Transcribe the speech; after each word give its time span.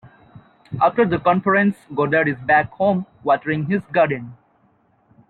After 0.81 1.05
the 1.05 1.19
conference, 1.19 1.77
Godard 1.93 2.27
is 2.27 2.39
back 2.39 2.71
home, 2.71 3.05
watering 3.23 3.67
his 3.67 3.83
garden. 3.91 4.35